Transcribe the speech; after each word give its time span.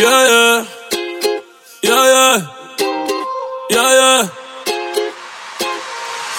Yeah, 0.00 0.22
yeah. 0.32 0.64
Yeah, 1.82 2.04
yeah. 2.14 2.36
Yeah. 3.70 4.28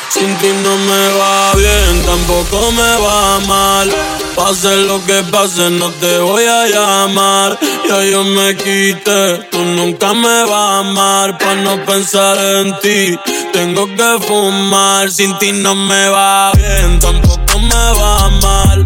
Sin 0.09 0.31
ti 0.39 0.49
no 0.63 0.73
me 0.77 1.03
va 1.19 1.53
bien, 1.53 2.03
tampoco 2.03 2.71
me 2.71 2.91
va 3.05 3.39
mal. 3.47 3.87
Pase 4.35 4.75
lo 4.87 4.97
que 5.05 5.21
pase, 5.31 5.69
no 5.69 5.91
te 5.91 6.17
voy 6.19 6.43
a 6.45 6.67
llamar. 6.69 7.59
Ya 7.87 8.03
yo 8.03 8.23
me 8.23 8.55
quité, 8.55 9.47
tú 9.51 9.59
nunca 9.59 10.11
me 10.13 10.43
vas 10.45 10.51
a 10.51 10.79
amar. 10.79 11.37
Pa' 11.37 11.53
no 11.53 11.85
pensar 11.85 12.37
en 12.39 12.79
ti, 12.79 13.15
tengo 13.53 13.85
que 13.85 14.25
fumar. 14.25 15.11
Sin 15.11 15.37
ti 15.37 15.51
no 15.51 15.75
me 15.75 16.09
va 16.09 16.51
bien, 16.53 16.99
tampoco 16.99 17.59
me 17.59 17.85
va 17.99 18.27
mal. 18.41 18.85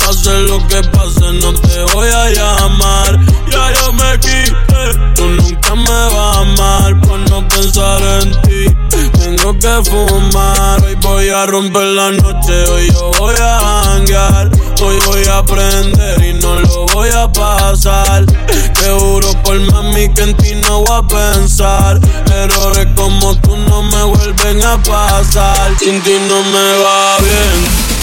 Pase 0.00 0.40
lo 0.50 0.58
que 0.66 0.82
pase, 0.82 1.32
no 1.42 1.54
te 1.54 1.82
voy 1.94 2.08
a 2.08 2.30
llamar. 2.30 3.35
Yo 3.74 3.92
me 3.92 4.18
quité, 4.20 5.14
tú 5.14 5.26
nunca 5.28 5.74
me 5.74 5.84
vas 5.84 6.36
a 6.36 6.40
amar. 6.40 7.00
Pa' 7.00 7.18
no 7.30 7.48
pensar 7.48 8.02
en 8.22 8.30
ti, 8.42 8.76
tengo 9.18 9.58
que 9.58 9.90
fumar. 9.90 10.82
Hoy 10.84 10.94
voy 11.00 11.28
a 11.30 11.46
romper 11.46 11.82
la 11.82 12.10
noche, 12.10 12.64
hoy 12.70 12.90
yo 12.92 13.10
voy 13.18 13.34
a 13.40 13.82
hangar. 13.82 14.50
Hoy 14.82 14.98
voy 15.06 15.24
a 15.24 15.38
aprender 15.38 16.22
y 16.22 16.34
no 16.34 16.60
lo 16.60 16.86
voy 16.86 17.08
a 17.08 17.30
pasar. 17.32 18.26
Te 18.26 18.90
juro 18.90 19.32
por 19.42 19.58
mami 19.72 20.12
que 20.12 20.22
en 20.22 20.36
ti 20.36 20.54
no 20.66 20.82
voy 20.82 20.98
a 20.98 21.02
pensar. 21.02 21.98
Errores 22.30 22.86
como 22.94 23.34
tú 23.40 23.56
no 23.56 23.82
me 23.82 24.02
vuelven 24.04 24.62
a 24.64 24.76
pasar. 24.82 25.74
Sin 25.78 26.02
ti 26.02 26.18
no 26.28 26.42
me 26.42 26.78
va 26.84 27.16
bien, 27.18 27.58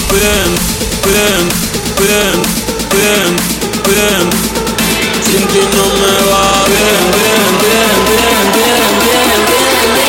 bien, 0.10 0.50
bien, 1.06 1.50
bien, 2.00 2.42
bien, 2.92 3.38
bien. 3.86 4.62
Sin 5.34 5.48
ti 5.48 5.62
no 5.76 5.86
me 6.00 6.14
va 6.30 6.44
bien, 6.68 7.02
bien, 7.16 7.50
bien, 7.64 7.95
bien, 8.06 8.38
bien, 8.53 8.81
bien, 9.02 9.26
bien, 9.26 9.50
bien. 9.50 10.03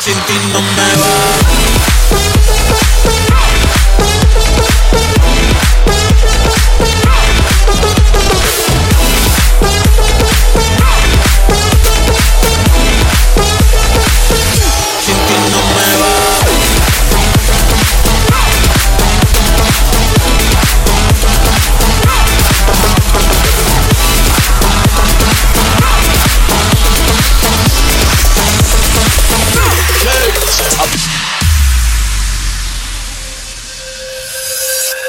Sin 0.00 0.18
me 0.60 0.88
va. 1.00 1.07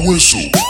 Whistle. 0.00 0.61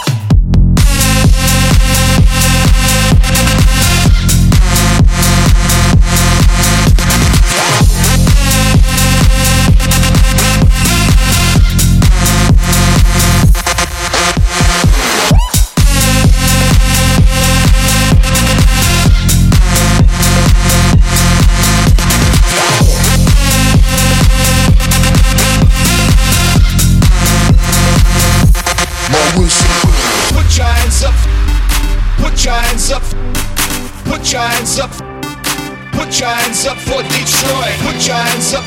Put 38.03 38.09
your 38.09 38.19
hands 38.19 38.55
up. 38.55 38.65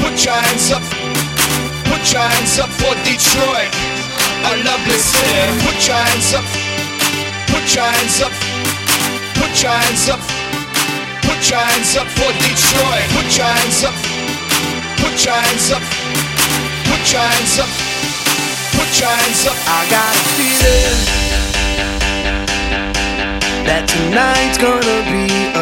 Put 0.00 0.24
your 0.24 0.32
hands 0.32 0.72
up. 0.72 0.82
Put 1.84 2.00
your 2.12 2.24
hands 2.24 2.58
up 2.64 2.70
for 2.80 2.96
Detroit. 3.04 3.68
A 4.48 4.56
lovely 4.64 4.96
city. 4.96 5.52
Put 5.60 5.76
your 5.84 6.00
hands 6.00 6.32
up. 6.32 6.44
Put 7.52 7.68
your 7.76 7.84
hands 7.84 8.24
up. 8.24 8.32
Put 9.36 9.52
your 9.60 9.76
hands 9.76 10.08
up. 10.08 10.20
Put 11.28 11.44
your 11.44 11.60
hands 11.60 11.92
up 12.00 12.08
for 12.08 12.32
Detroit. 12.40 13.04
Put 13.12 13.36
your 13.36 13.52
hands 13.52 13.84
up. 13.84 13.92
Put 14.96 15.12
your 15.28 15.36
hands 15.36 15.68
up. 15.76 15.84
Put 16.88 17.04
your 17.12 17.20
hands 17.20 17.58
up. 17.60 17.68
Put 18.72 18.96
your 18.96 19.12
hands 19.12 19.44
up. 19.44 19.58
I 19.68 19.84
got 19.92 20.08
a 20.08 20.24
feeling 20.40 21.04
that 23.68 23.84
tonight's 23.92 24.56
gonna 24.56 25.04
be 25.12 25.28
a. 25.52 25.61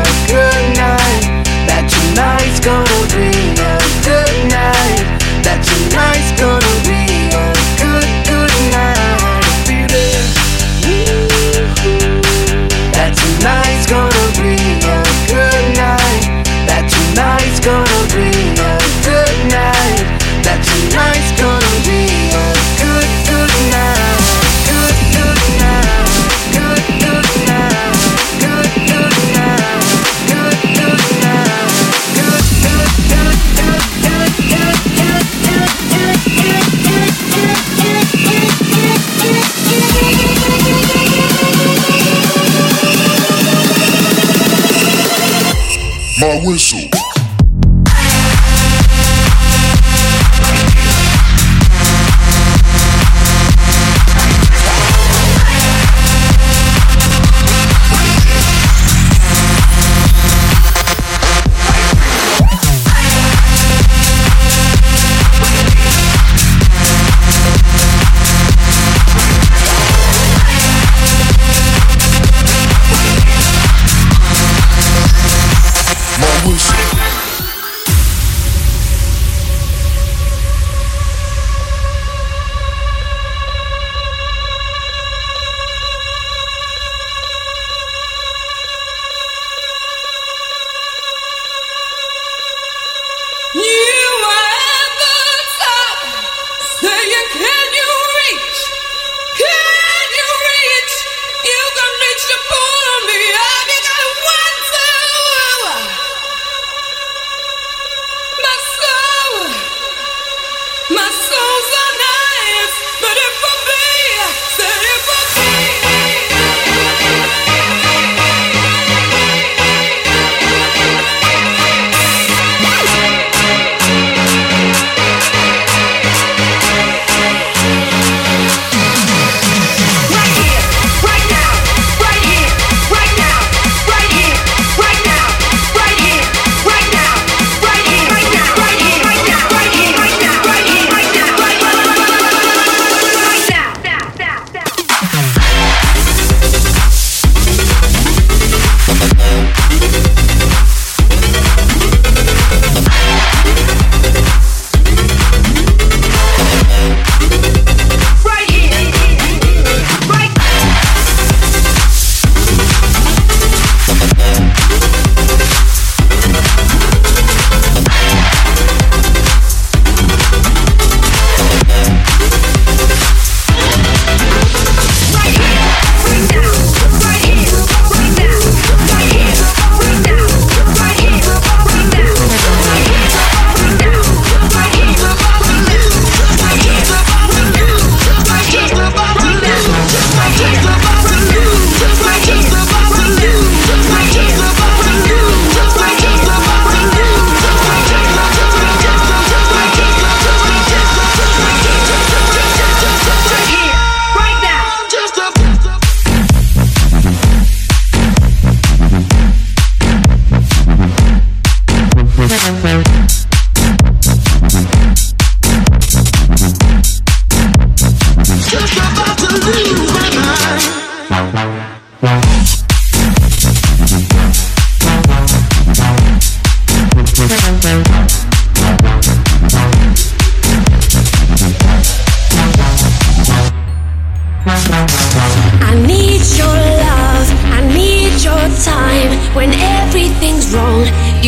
whistle. 46.43 46.80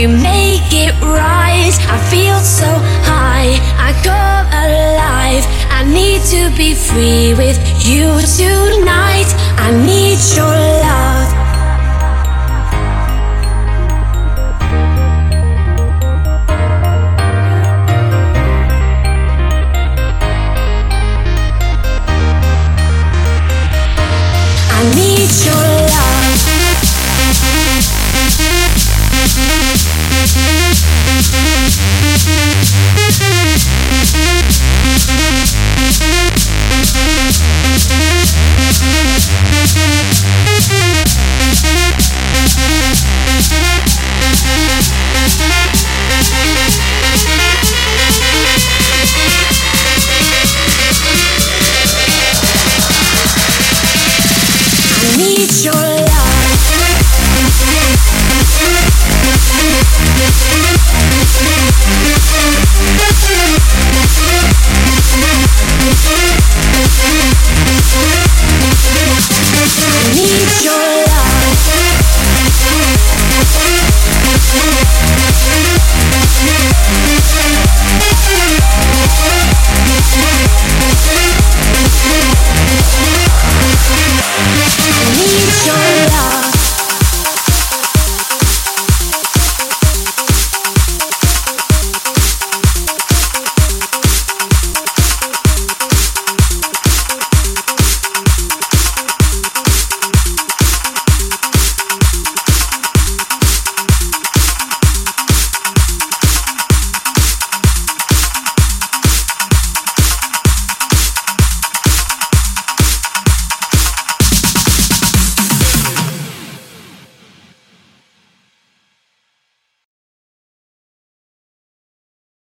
you 0.03 0.09
make 0.09 0.73
it 0.73 0.93
right. 1.01 1.71
I 1.87 1.97
feel 2.11 2.37
so 2.39 2.67
high, 3.07 3.55
I 3.87 3.89
come 4.03 4.47
alive. 4.51 5.45
I 5.71 5.85
need 5.85 6.21
to 6.33 6.51
be 6.57 6.73
free 6.73 7.33
with 7.33 7.57
you 7.87 8.19
too. 8.37 8.52